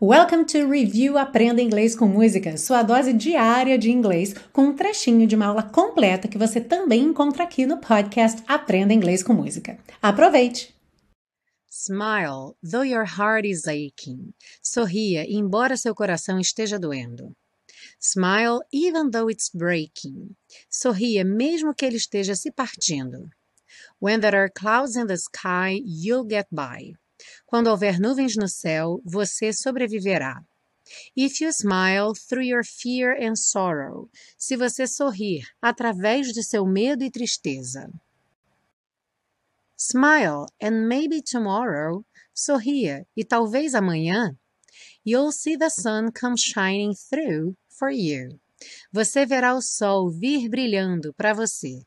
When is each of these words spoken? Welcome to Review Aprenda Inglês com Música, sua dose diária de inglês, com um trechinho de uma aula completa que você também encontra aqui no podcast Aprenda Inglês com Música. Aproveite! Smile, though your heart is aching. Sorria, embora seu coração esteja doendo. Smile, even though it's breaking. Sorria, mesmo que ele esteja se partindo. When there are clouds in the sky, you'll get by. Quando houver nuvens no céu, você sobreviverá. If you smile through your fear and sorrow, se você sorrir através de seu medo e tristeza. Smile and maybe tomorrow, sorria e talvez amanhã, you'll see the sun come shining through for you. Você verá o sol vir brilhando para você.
Welcome 0.00 0.44
to 0.52 0.68
Review 0.70 1.18
Aprenda 1.18 1.60
Inglês 1.60 1.96
com 1.96 2.06
Música, 2.06 2.56
sua 2.56 2.84
dose 2.84 3.12
diária 3.12 3.76
de 3.76 3.90
inglês, 3.90 4.32
com 4.52 4.66
um 4.66 4.76
trechinho 4.76 5.26
de 5.26 5.34
uma 5.34 5.46
aula 5.46 5.64
completa 5.64 6.28
que 6.28 6.38
você 6.38 6.60
também 6.60 7.02
encontra 7.02 7.42
aqui 7.42 7.66
no 7.66 7.78
podcast 7.78 8.40
Aprenda 8.46 8.94
Inglês 8.94 9.24
com 9.24 9.32
Música. 9.32 9.76
Aproveite! 10.00 10.72
Smile, 11.68 12.54
though 12.62 12.84
your 12.84 13.04
heart 13.04 13.44
is 13.44 13.66
aching. 13.66 14.32
Sorria, 14.62 15.26
embora 15.28 15.76
seu 15.76 15.96
coração 15.96 16.38
esteja 16.38 16.78
doendo. 16.78 17.34
Smile, 18.00 18.60
even 18.72 19.10
though 19.10 19.28
it's 19.28 19.50
breaking. 19.52 20.30
Sorria, 20.70 21.24
mesmo 21.24 21.74
que 21.74 21.84
ele 21.84 21.96
esteja 21.96 22.36
se 22.36 22.52
partindo. 22.52 23.28
When 24.00 24.20
there 24.20 24.36
are 24.36 24.48
clouds 24.48 24.94
in 24.94 25.08
the 25.08 25.16
sky, 25.16 25.82
you'll 25.84 26.24
get 26.24 26.46
by. 26.52 26.94
Quando 27.46 27.68
houver 27.68 27.98
nuvens 27.98 28.36
no 28.36 28.48
céu, 28.48 29.00
você 29.04 29.52
sobreviverá. 29.52 30.42
If 31.14 31.40
you 31.40 31.52
smile 31.52 32.14
through 32.14 32.44
your 32.44 32.64
fear 32.64 33.14
and 33.20 33.36
sorrow, 33.36 34.08
se 34.36 34.56
você 34.56 34.86
sorrir 34.86 35.46
através 35.60 36.32
de 36.32 36.42
seu 36.42 36.64
medo 36.66 37.04
e 37.04 37.10
tristeza. 37.10 37.90
Smile 39.76 40.46
and 40.60 40.88
maybe 40.88 41.22
tomorrow, 41.22 42.04
sorria 42.34 43.06
e 43.16 43.24
talvez 43.24 43.74
amanhã, 43.74 44.36
you'll 45.04 45.32
see 45.32 45.56
the 45.56 45.70
sun 45.70 46.10
come 46.10 46.36
shining 46.36 46.94
through 46.94 47.54
for 47.68 47.90
you. 47.90 48.40
Você 48.92 49.24
verá 49.24 49.54
o 49.54 49.62
sol 49.62 50.10
vir 50.10 50.48
brilhando 50.48 51.14
para 51.14 51.32
você. 51.32 51.86